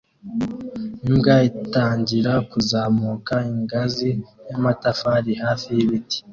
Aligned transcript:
Imbwa 1.07 1.35
itangira 1.49 2.33
kuzamuka 2.51 3.35
ingazi 3.53 4.09
y'amatafari 4.47 5.31
hafi 5.43 5.67
y'ibiti 5.77 6.17